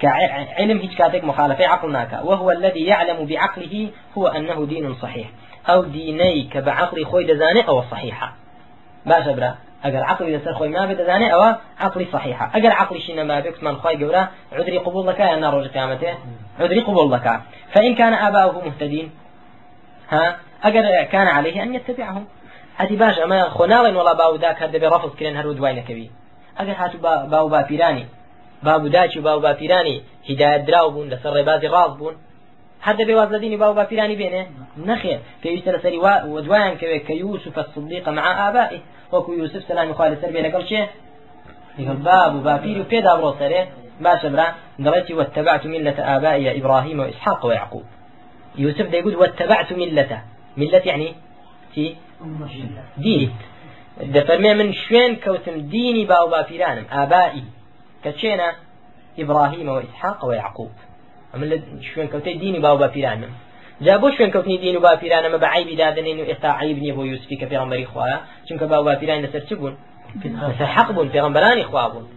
[0.00, 5.28] كعلم هيك كاتك مخالفة عقل ناكا وهو الذي يعلم بعقله هو أنه دين صحيح.
[5.68, 8.32] أو دينيك بعقل خوي دزاني أو صحيحة.
[9.06, 9.54] باشا برا
[10.20, 12.50] لسر خوي ما بدزاني أو عقلي صحيحة.
[12.54, 16.14] أجر عقلي شينا ما بك من خوي جورا عذري قبول يا نار رجع قيامته
[16.60, 17.40] عذري قبول لك.
[17.74, 19.10] فإن كان آباؤه مهتدين
[20.10, 22.26] ها أجر كان عليه أن يتبعهم.
[22.76, 26.10] هذه باش أما خنال ولا باو ذاك هذا برفض كلين هرود وين كبي
[26.58, 28.06] أجر هاتوا باو بابيراني
[28.62, 30.02] باب داچی و باو باپیرانی.
[30.28, 32.14] هدایت دراو بوون لەسەر ڕێبازی ڕاست بوون
[32.86, 34.42] هەر دەبێ واز لە دینی باو باپیرانی بێنێ
[34.88, 35.98] نەخێر پێویستە لەسەری
[36.34, 38.80] ودوایان کەوێت کە یوسف الصدیق مع آبائه.
[39.12, 40.82] وەکو یوسف سلامی خوا لەسەر بێ لەگەڵ چێ
[41.78, 43.62] لەگەڵ باب و باپیر و پێدا بڕۆ سەرێ
[44.04, 44.48] باشە برا.
[44.84, 47.84] دەڵێتی واتبعت ملة آبائي إبراهيم وإسحاق ويعقوب
[48.58, 50.20] يوسف ده يقول واتبعت ملته
[50.56, 51.14] ملة يعني
[51.74, 51.96] تي
[52.98, 53.30] ديني
[54.02, 57.42] دفرمي من شوين كوتم ديني باو بافيرانم آبائي
[58.04, 58.52] كتشينا
[59.18, 60.70] إبراهيم وإسحاق ويعقوب.
[61.34, 61.60] أما
[61.94, 63.28] شوين كوتي ديني باو بافيران
[63.80, 68.20] جابو شوين كوتني دين بافيران ما بعيب دادنين وإستا عيبني بو يوسفي كفي غمبري خوايا
[68.48, 69.76] چونك باو بافيران لسر چبون
[70.24, 72.08] لسر حق بون في غمبراني خوابون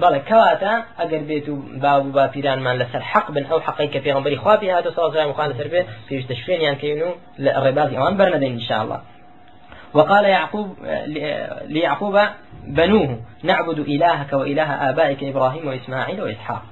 [0.00, 4.42] بەڵێ کەواتە ئەگەر بێت و باو با پیرانمان لەسەر حق بن ئەو حقی کە پێغمبەری
[4.42, 7.10] خواپی هاتو ساڵ مخان لەسەر بێت پێویستە شوێنیان کەین و
[7.44, 9.00] لە ڕێبازی ئەوان بەرنەدەین إن شاء الله.
[9.94, 10.68] وقال يعقوب
[11.66, 12.16] ليعقوب
[12.66, 16.62] بنوه نعبد إلهك وإله آبائك إبراهيم وإسماعيل وإسحاق.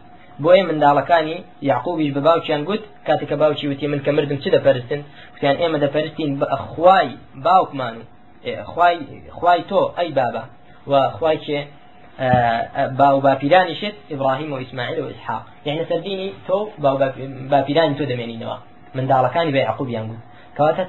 [0.45, 1.37] بۆیە منداڵەکانی
[1.71, 5.01] یعقوبیش بە باوکیان گوت کاتێککە باوکی وتی من کە مردم چ دەپەرستن؟
[5.35, 7.09] وتیان ئێمە دەپەرستین بە خوای
[7.47, 7.97] باوکمان
[9.39, 10.45] خوای تۆ ئەی بابا.
[10.91, 11.59] و خوای چێ
[12.99, 16.57] باو باپیرانیشت ئیبراهیم و ئیسماعیل و ئسحاق یعنی سەردینی تۆ
[17.53, 18.57] باپیرانی تۆ دەمێنینەوە.
[18.97, 20.23] منداڵەکانی بە یعقوبیان گوت.
[20.57, 20.85] کەواتە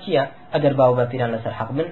[0.53, 1.87] ئەگەر باو باپیران لەسەر حەق بن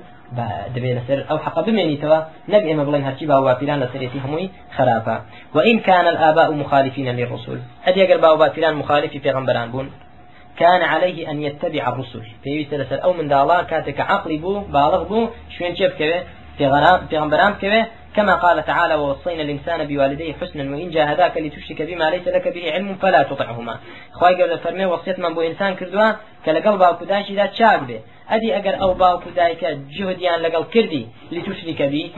[0.76, 2.20] دەبێت لەسەر ئەو حق بمێنیتەوە
[2.54, 5.16] نەک ئێمە بڵێن هەرچی باوباپیران لەسەرێتی هەمووی خراپە
[5.56, 9.88] وإن كان الآباء مخالفين للرسول أدي أجر باوباپیران مخالفي پیغمبران بون.
[10.62, 15.20] كان عليه أن يتبع الرسل في سلسل أو من دالا كاتك عقلي بو بالغ بو
[15.56, 16.20] شوين شيف كوي
[16.58, 16.66] في
[18.12, 22.72] في كما قال تعالى ووصينا الإنسان بوالديه حسنا وإن جاهداك لتشرك بما ليس لك به
[22.72, 23.80] علم فلا تطعهما.
[24.14, 26.12] خواهي قبل فرمي وصيت من بو إنسان كردوا
[26.46, 28.00] كلقل باوكو داشي ذات شاك به.
[28.30, 32.12] أدي أجر أو باوكو دايك جهديان لقل كردي لتشرك به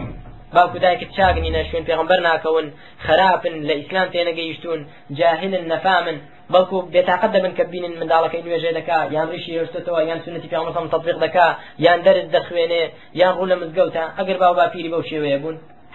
[0.56, 2.66] باوکو دایکت چاگنینە شوێن پێغمبەر ناکەون
[3.06, 4.80] خراپن لە ئیسلام تێنەگەیشتون
[5.20, 6.18] جاهلن نەفامن
[6.54, 11.18] بەڵکو بێتاقەت دەبن کە بینن منداڵەکەی نوێژێ دەکا یان ڕیشی هێشتەوە یان سنەتی پێغمبەر تطبیق
[11.26, 11.48] دەکا
[11.86, 12.84] یان دەرس دەخوێنێ
[13.22, 15.04] یان ڕوو لە مزگەوتە ئەگەر باو با پیری بەو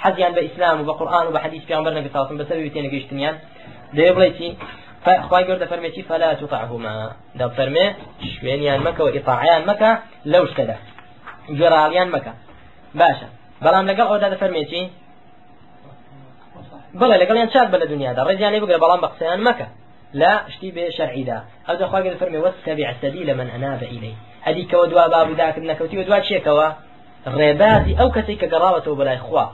[0.04, 3.36] حەزیان بە ئیسلام و بە قورآن و بە حەدیث پێغمبەر نەگەساوتن بەسەر تێنەگەیشتنیان
[3.96, 4.48] دەیە بڵێ چی
[5.28, 6.94] خواهي قرد فرميتي فلا تطعهما.
[7.38, 7.86] دا فرمي
[8.34, 9.90] شوينيان مكة وإطاعيان مكة
[10.32, 10.76] لو اشتدى
[11.58, 12.32] جراليان مكة.
[12.94, 13.28] باشا.
[13.64, 14.82] بەڵام لەگەڵ ئەودا دەفەرمێتی
[17.00, 19.66] بڵێ لەگەڵیان چاک بە لە دنیادا ڕێزیانی بگرە بەڵام بە قسەیان مەکە
[20.20, 25.04] لا شتی بێ شەرعیدا ئەو دەخواگە دەفەرمێ وەستەبیع سەبیل من ئەناب ئیلەی هەدی کەوە دوا
[25.14, 26.68] بابوداکرد نەکەوتی و دوا چێکەوە
[27.38, 29.46] ڕێبازی ئەو کەسێک کە گەڕاوەتەوە بەلای خوا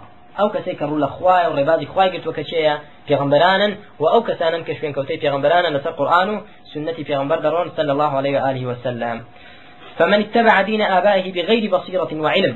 [0.54, 2.74] کەسێک کە ڕوو لە خوای و ڕێبازی خوای گرتووە کە چەیە
[3.08, 6.40] پێغمبەرانن و ئەو کەسانن کە شوێن کەوتەی پێغمبەرانە لەسەر قورآن و
[6.72, 9.16] سنەتی پێغمبەر دەڕۆن صلى الله عليه وآله وسلم.
[9.98, 12.54] فمن اتبع دين آبائه بغير بصيرة وعلم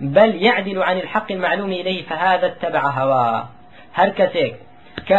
[0.00, 3.48] بل يعدل عن الحق المعلوم إليه فهذا اتبع هواه.
[3.98, 4.54] هر كسيك
[5.08, 5.12] ك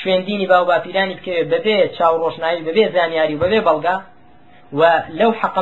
[0.00, 3.96] شوێندینی باو باپیرانی بکەوێت بەبێ چاو ڕۆشنایی بەبێ زانیاری و بەبێ بەڵگا
[4.74, 4.82] و
[5.40, 5.58] حق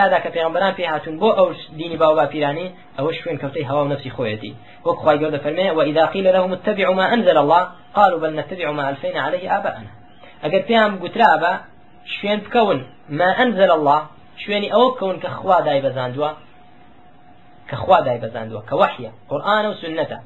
[0.00, 1.48] لادا کە پێغمبەران پێ هاتون بۆ ئەو
[1.78, 2.66] دینی باو باپیرانی
[2.98, 4.52] ئەوە شوێن کەوتەی هەوا و نفسی خۆیەتی.
[4.86, 7.62] وەک خی گەورە فەرمێ وإذا قيل لهم اتبعوا ما أنزل الله
[7.94, 9.90] قالوا بل نتبع ما ألفينا عليه آباءنا.
[10.44, 11.52] ئەگەر پێیان گوترا بە
[12.14, 12.78] شوێن بکەون
[13.20, 14.00] ما أنزل الله
[14.42, 16.30] شوێنی ئەوە بکەون کە خوا دای بەزاندووە
[17.70, 20.20] كخوا داي بزاندوا كوحية قرآن وسنة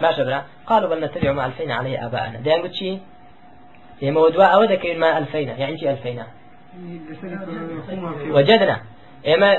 [0.00, 2.38] ما شبرا قالوا بل نتبع ما ألفينا عليه آباءنا.
[2.38, 3.00] دي قلت شي
[4.02, 6.26] موضوع أو ذكر ما ألفينا يعني شي ألفينا؟
[8.36, 8.76] وجدنا
[9.28, 9.50] ئێمە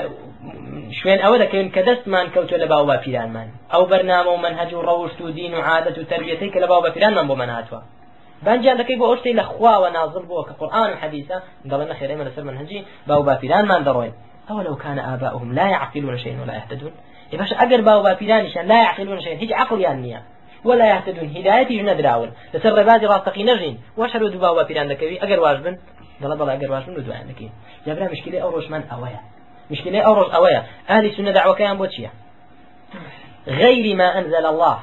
[0.98, 3.48] شوێن ئەوە دەکەین کە دەستمان کەوتۆ لە باو باپیرانمان.
[3.72, 6.82] ئەو بەرنامە و منهج و ڕەوشت و دین و عادەت و تربیەتی کە لە باو
[6.84, 7.80] باپیرانمان بۆ من هاتووە
[8.44, 11.36] بانجان دەکەی بۆ ئەوشتەی لە خواوە نازڵ بووە کە قورآن و حەدیثە
[11.70, 14.14] دەڵێن نەخێر ئێمە لەسەر منهجی باو باپیرانمان دەڕۆین.
[14.50, 16.92] أولو كان آباؤهم لا يعقلون شيئا ولا يهتدون.
[17.40, 20.20] باش ئەگەر باو باپیرانیشان لا يعقلون شيئا هیچ عقلیان نییە.
[20.64, 25.38] ولا يهتدون هدايتي نەدراون لەسەر ڕێبازی ڕاستەقی نەژین وەش هەرو دوو باو باپیران دەکەوی ئەگەر
[25.44, 25.74] واش بن
[26.22, 27.52] دەڵە بەڵا واش بن و دوایان دەکەین
[27.86, 29.20] جابرا مشکلەی ئەو ڕۆژمان ئەوەیە.
[29.70, 32.10] مشكلة أو روج أويا أهل السنة دعوة كيان بوتشيا
[33.46, 34.78] غير ما أنزل الله.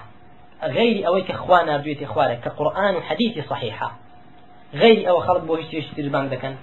[0.64, 3.96] غير أويك إخوانا رجوية إخوانك كقرآن وحديث صحيحة
[4.74, 6.56] غير أو خلط بوهش تشتري بان دكان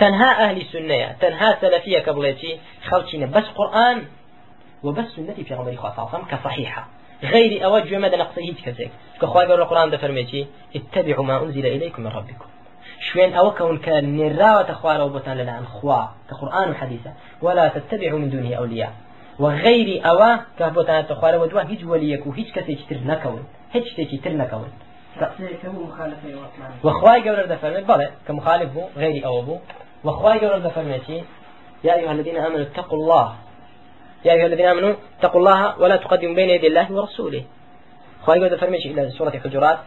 [0.00, 4.02] تنها أهل السنة تنها سلفية قبلتي خلطين بس قرآن
[4.82, 6.88] وبس سنتي في غمري خاصة كصحيحة
[7.22, 12.10] غير أوجه مدى نقصه كذلك كخواي قال القرآن ده فرميتي اتبعوا ما أنزل إليكم من
[12.10, 12.53] ربكم.
[13.00, 17.12] شوين أو كون كان نراوة تخوار وبطان لنا عن خوا كقرآن وحديثة.
[17.42, 18.92] ولا تتبعوا من دونه أولياء.
[19.38, 24.68] وغير أوا كبطان تخوار ودوا هيج وليك وهيج كسي تر نكون هيج تيجي تر نكون
[26.84, 29.58] وخواي قول ده فرمي بلى كمخالف هو غير أو بو.
[30.04, 31.24] وخواي قول ده فرميتي
[31.84, 33.34] يا أيها الذين آمنوا اتقوا الله.
[34.24, 37.44] يا أيها الذين آمنوا اتقوا الله ولا تقدموا بين يدي الله ورسوله.
[38.22, 39.78] خواهي قد فرميش إلى سورة الحجرات.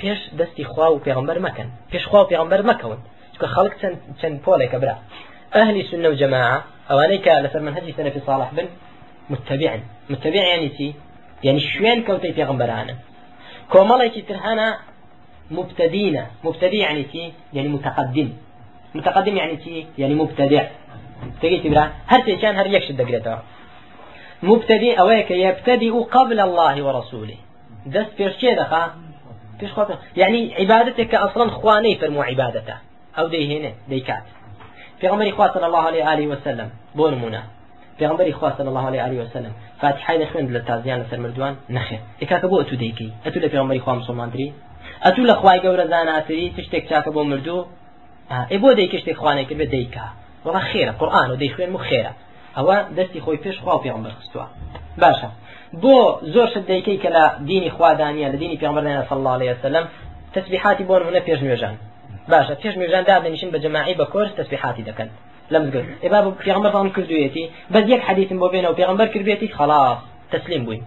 [0.00, 1.68] پێش دەستی خوا و پێغمبەر مەکەن.
[1.92, 3.00] پێش خوا و پێغمبەر مەکەون.
[3.34, 4.96] چکە خەڵک چەند چەند پۆلێکە برا.
[5.54, 6.58] ئەهلی سنە و جەماعە
[6.90, 8.66] ئەوانەی کە لەسەر منهجی سەلفی صالح بن
[9.32, 9.82] متبعن.
[10.10, 10.94] متبع يعني چی؟
[11.42, 12.94] يعني شوين كوتي پیغمبرانه
[13.72, 14.78] كومالي تر هنا
[15.50, 18.32] مبتدينة مبتدي يعني تي يعني متقدم.
[18.94, 20.64] متقدم يعني تي يعني مبتدع.
[21.42, 23.38] تجي تبرا هر كان هر يكشد دقرته
[24.42, 27.36] مبتدئ أويك يبتدئ قبل الله ورسوله.
[27.86, 28.82] دست بيش كي دخا
[30.16, 31.16] يعني عبادتك
[31.50, 32.74] خواني فرمو عبادته
[33.18, 34.22] أو دي هنا دي كات
[35.00, 37.42] في غمر إخوة صلى الله عليه وآله وسلم بون منا
[37.98, 42.46] في غمر إخوة صلى الله عليه وآله وسلم فاتحة نخوين للتازيان لسر مردوان نخير إكاك
[42.46, 44.52] بو أتو ديكي أتو لفي غمر إخوة مسلمان دري
[45.02, 47.66] أتو لخواي قورة زاناتري تشتك شاك بو مردو
[48.30, 50.04] آه إبو ديكي شتك خواني كربة ديكا
[50.44, 52.12] والله خيرة قرآن ودي خوين مو خيرة
[52.56, 53.82] ئەوە دەستی خۆی پێش خوا و
[55.82, 55.98] بۆ
[56.34, 59.84] زۆر شت دەیکەی کە لە دینی خوادانیە لە دینی پێغمبەر صلی الله عليه وسلم
[60.34, 61.74] تسبیحاتی بۆ نمونە پێش نوێژان
[62.30, 65.08] باشە پێش نوێژان دادەنیشن بە جەماعی بە کۆرس تسبیحاتی دەکەن.
[65.52, 69.98] لەم گرت ئێبا پێغمبەر فام کردوێتی بەس یەک حەدیثم بۆ بێنەوە پێغمبەر کردوێتی خلاص
[70.32, 70.82] تسلیم بووین.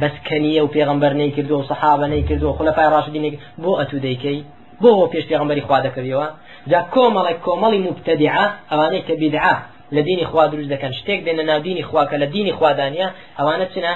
[0.00, 3.98] بەس کەنیە و پێغمبەر نەی کردو و سەحابە نەی کردو و خلەفای ڕاشدینێک بۆ ئەتو
[4.06, 4.40] دەیکەی.
[4.82, 6.26] بۆ پێش پێغمبەری خوا دەکردەوە
[6.70, 9.56] جا کۆمەڵێک کۆمەڵی مبتدعە ئەوانەی کە بیدعە
[9.96, 10.92] لە دینی خوا دروست دەکەن.
[10.98, 13.06] شتێک دێنە ناو دینی خوا کە لە دینی خوادانە
[13.38, 13.92] ئەوانە چنە؟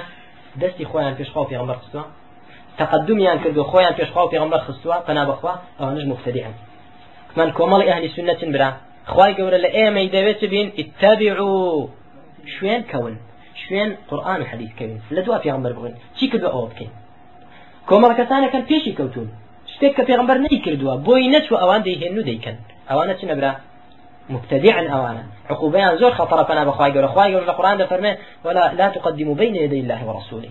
[0.61, 2.05] دەستی خۆیان پێشخوا پێغمبەر خستووە.
[2.81, 6.55] تقدمیان کردو خۆیان پێشخوا پێغمبەر خستووە پنا بخوا ئەوانش مفتدیان
[7.39, 8.71] من کۆمەڵی ئەهلی سنەتن برا.
[9.13, 11.89] خوای گەورە لە ئێمەی دەوێت بین اتبعوا
[12.55, 13.15] شوێن کەون
[13.63, 15.01] شوێن قورآن و حەدیث کەوین.
[15.17, 16.93] لە دوا پێغمبەر بڕین چی کردو ئەوە بکەین؟
[17.89, 19.29] کۆمەڵ کەسانەکەن پێشی کەوتون
[19.73, 22.57] شتێک کە پێغمبەر نەیکردووە بۆی نەچوە ئەوان دەیهێن و دەیکەن.
[22.91, 23.53] ئەوانە چ نەبرا
[24.31, 28.89] مبتدعا أوانا عقوبيان زور خطر فنا بخواي قول خواي قول القرآن ده فرمي ولا لا
[28.89, 30.49] تقدموا بين يدي الله ورسوله.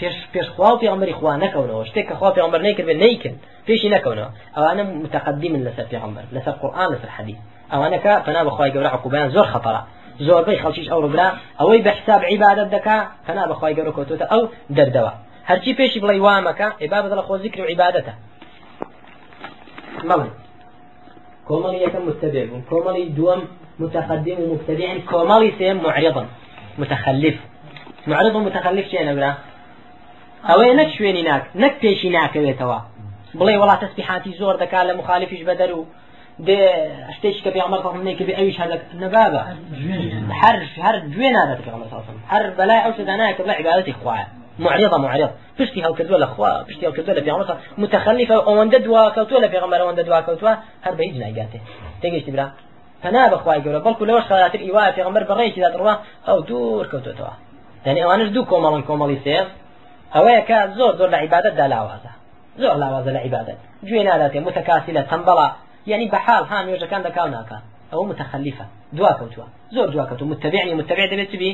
[0.00, 3.34] پێش پێش خوا و پێغمبەری خوا نەکەونەوە شتێک کە خوا پێغمبەر نەیکرد نیکن.
[3.66, 7.38] پێشی نەکەونەوە ئەوانە متقدمن لەسەر پێغمبەر لەسەر قورآن لەسەر حەدیث
[7.72, 9.80] ئەوانەکە پنا بەخوای گەورە عقوبیان زۆر خەتەرە
[10.26, 11.28] زۆربەی خەڵکیش ئەو ڕبرا
[11.60, 14.42] ئەوەی بە حساب عیبادەت دەکا پنا بەخوای گەورە کۆتۆتە ئەو
[14.76, 15.12] دەردەوە
[15.50, 18.14] هەرچی پێشی بڵێ وامەکە ئێبا بەدڵە خۆ ذکر و عیبادەتە
[20.10, 20.28] مەڵێ
[21.48, 23.40] كومالي يكون متبع كومالي دوم
[23.78, 26.26] متقدم ومبتدع كومالي سيم معرضا
[26.78, 27.36] متخلف.
[28.06, 29.34] معرض ومتخلف شيء نبرا
[30.44, 32.78] أو نك شويني ناك نك بيشي ناك بيتوا
[33.38, 35.84] بڵێ وڵات تەسبیحاتی زۆر دەکات لە مخالفیش بەدەر و
[36.46, 36.60] دێ
[37.16, 38.70] شتێکی کە پێغمبەر فەرمونەی کە بێ ئەویش هەر
[39.02, 39.42] نەبابە
[40.42, 44.26] هەر هەر دوێ نادات پێغمبەر صلی هەر بەلای ئەو شتە نایە کە بڵێ عیبادەتی خوایە
[44.58, 45.30] معرضة معرض.
[45.58, 49.48] پشتی هەڵ کردووە لە خوا پشتی هەڵ کردووە لە پێغمبەر متخلفە ئەوەندە دوا کەوتووە لە
[49.54, 50.52] پێغمبەر ئەوەندە دوا کەوتووە
[50.84, 51.58] هەر بە هیچ ناگاتێ
[52.02, 52.46] تێگەشتی برا.
[53.02, 55.94] فنا بەخوای گەورە بەڵکو لەوەش خەراتر ئیوایە پێغمبەر بەڕێکی دادڕوا
[56.26, 57.34] ئەو دوور کەوتوێتەوە
[57.86, 59.46] یعنی ئەوانش دوو کۆمەڵن کۆمەڵی سێر
[60.14, 62.12] ئەوەیە کە زۆر زۆر لە عیبادەتدا لاوازە.
[62.62, 63.58] زۆر لاوازە لە عیبادەت.
[63.88, 65.48] گوێ ناداتێ متەکاسیلە تەمبەڵە
[65.90, 67.58] یعنی بەحال ها نوێژەکان دەکاو ناکە
[67.92, 68.66] ئەو متخلفە.
[68.96, 69.46] دوا کەوتووە.
[69.76, 71.50] زۆر دوا کەوتو متبعني متبع دەبێت بی؟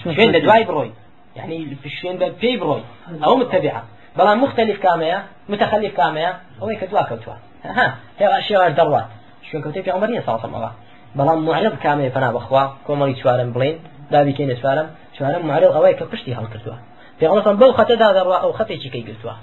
[0.00, 0.92] شوێن لە دوای بڕۆی.
[1.36, 2.84] يعني شوێن بە پێی بڕۆی
[3.24, 3.82] ئەو متبعە
[4.18, 5.18] بەڵام مختلف کامەیە
[5.52, 7.36] متخلف کامەیە ئەوەی کە دوا کەوتووە
[7.78, 7.86] ها
[8.20, 9.08] هێوا دەڕوات
[9.46, 10.70] شوێن کەوتەی پێغمبەر نیە ساڵتەمەوە
[11.18, 13.76] بەڵام معرض کامەیە پەنا بەخوا کۆمەڵی چوارم بڵین
[14.12, 16.76] دابی کێنە چوارم چوارم معرض ئەوەی کە پشتی هەڵکردووە
[17.20, 19.34] پێغمبەر بەو خەتەدا دەڕوا ئەو خەتێکی کەی گرتووە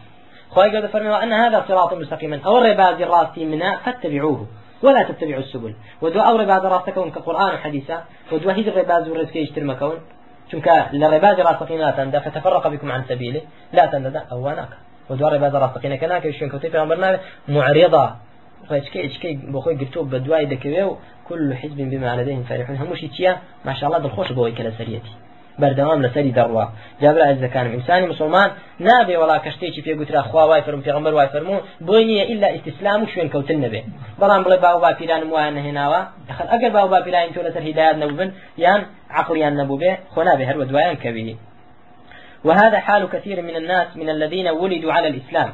[0.53, 4.47] خواهي قد فرموا أن هذا صراط مستقيما أو الرباز الراسي منا فاتبعوه.
[4.83, 5.73] ولا تتبعوا السبل.
[6.01, 9.97] ودوا أو رباز راستكون كقرآن وحديثا ودوا هيد الرباز ورزكي يشترمكون
[10.51, 13.41] چونکە لە ڕێباز ڕاستەقی تندا فتفرق بكم عن سبيله
[13.73, 14.71] لا تندا أو ناك
[15.09, 17.19] ودوا ڕێباز ڕاستەقینەکە ناکە شوێن کەوتەی پێغمبەر ناوێ
[17.55, 18.05] معرضة
[18.69, 20.17] ڕێچکە ئچکەی بۆ خۆی گرتو بە
[21.31, 22.77] كل حزب بما لديهم فرحون.
[22.81, 23.33] هەمووشی چییە
[23.65, 25.13] ماشاء الله دڵخۆش بۆی کە لە سەرەتی
[25.63, 26.65] بەردەوام لەسەری دەڕوا
[27.01, 28.49] جابرا ئەزەکانم ئینسانی مسلمان
[28.87, 33.07] نابێ وڵا کەشتێکی پێگوترا خوا وای فرم پێغمبەر وای فەرموو بۆی نییە ئللا ئیسلام و
[33.11, 33.81] شوێن کەوتن نەبێ.
[34.21, 38.29] بەڵام بڵێ باو باپیرانم وایان نهێناوە دەخل ئەگەر باو باپیرانی تۆ لەسەر هدایات نەبووبن
[38.63, 38.81] یان
[39.19, 41.35] عقلیان نەبوو بێ خۆ نابێ هەر دوایان کەوی
[42.43, 45.53] وهذا حال كثير من الناس من الذين ولدوا على الإسلام.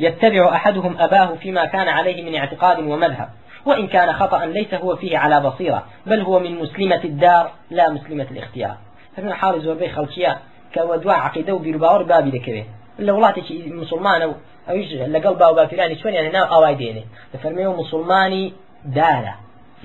[0.00, 3.28] يتبع أحدهم أباه فيما كان عليه من اعتقاد ومذهب.
[3.66, 8.26] وإن كان خطأ ليس هو فيه على بصيرة بل هو من مسلمة الدار لا مسلمة
[8.30, 8.76] الاختيار.
[9.16, 10.32] فمن حال زۆربەی خەڵکیە
[10.72, 12.68] کە وە دوا عقیدە و بیرباوەڕ بابی دەکەوێت
[13.06, 14.34] لە وڵاتێکی مسلمانە و
[14.68, 18.44] ئەویش لەگەڵ باو باپیرانی چۆنیان ناو ئاوای دێنێ لە فەرمێ و مسلمانی
[18.96, 19.34] دارە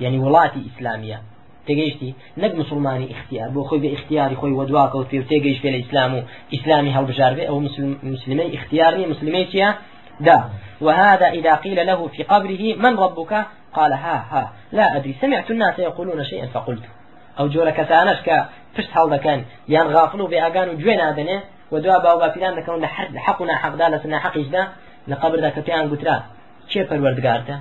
[0.02, 1.18] یعنی وڵاتی ئیسلامیە
[1.66, 2.10] تێگەیشتی
[2.42, 3.48] نەک مسلمانی اختیار.
[3.54, 6.20] بۆ خۆی بە اختیاری خۆی وەدواکەوت پێ و تێگەیش پێ لە ئیسلام و
[6.54, 7.58] ئیسلامی هەڵبژار بێ ئەو
[8.14, 9.68] مسلمەی اختیارنی مسلمەی چیە
[10.26, 10.38] دا.
[10.86, 13.32] وهذا إذا قيل له في قبره من ربك
[13.76, 14.44] قال ها ها.
[14.72, 16.84] لا أدري سمعت الناس يقولون شيئا فقلت.
[17.38, 18.36] ئەو جۆرە کەسانش کە
[18.74, 19.40] پشت هەڵدەکەن
[19.74, 21.38] یان غافل و بێئگان و گوێ نادنێ
[21.72, 24.62] و دوا باو باپیران دەکەون لە حد حق و ناحقدا لە سنا حەقیشدا
[25.10, 26.16] لە قبردا کە پێیان گوترا.
[26.70, 27.56] چێ پەروەردگارتە؟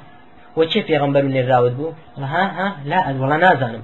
[0.57, 1.93] و چێ پێغمبەر و نێراوت بوو؟
[2.33, 3.83] ها ها لا وڵا نازانم.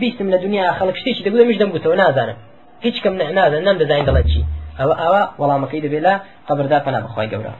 [0.00, 2.38] بیستم لە دنیا خەڵک شتێکی دەگوتە میش دەمگوتەوە نازانم.
[2.86, 4.40] هیچ کەم نازان نەم دەزانین دەڵێت چی.
[4.78, 6.14] ئەوە ئەوە وەڵامەکەی دەبێت لە
[6.48, 7.52] قبردا پەنا بەخوای گەورە.